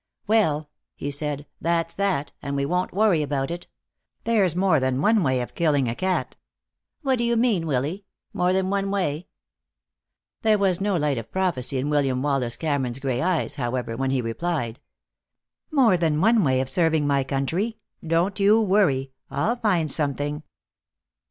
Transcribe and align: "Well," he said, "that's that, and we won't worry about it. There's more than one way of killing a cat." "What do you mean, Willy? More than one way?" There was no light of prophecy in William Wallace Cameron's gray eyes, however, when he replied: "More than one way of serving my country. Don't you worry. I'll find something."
"Well," 0.25 0.71
he 0.95 1.11
said, 1.11 1.45
"that's 1.61 1.93
that, 1.93 2.31
and 2.41 2.55
we 2.55 2.65
won't 2.65 2.91
worry 2.91 3.21
about 3.21 3.51
it. 3.51 3.67
There's 4.23 4.55
more 4.55 4.79
than 4.79 4.99
one 4.99 5.21
way 5.21 5.41
of 5.41 5.53
killing 5.53 5.87
a 5.87 5.93
cat." 5.93 6.37
"What 7.03 7.19
do 7.19 7.23
you 7.23 7.35
mean, 7.37 7.67
Willy? 7.67 8.05
More 8.33 8.51
than 8.51 8.71
one 8.71 8.89
way?" 8.89 9.27
There 10.41 10.57
was 10.57 10.81
no 10.81 10.95
light 10.95 11.19
of 11.19 11.31
prophecy 11.31 11.77
in 11.77 11.91
William 11.91 12.23
Wallace 12.23 12.55
Cameron's 12.57 12.97
gray 12.97 13.21
eyes, 13.21 13.57
however, 13.57 13.95
when 13.95 14.09
he 14.09 14.21
replied: 14.23 14.79
"More 15.69 15.97
than 15.97 16.19
one 16.19 16.43
way 16.43 16.61
of 16.61 16.67
serving 16.69 17.05
my 17.05 17.23
country. 17.23 17.77
Don't 18.03 18.39
you 18.39 18.59
worry. 18.59 19.11
I'll 19.29 19.57
find 19.57 19.91
something." 19.91 20.41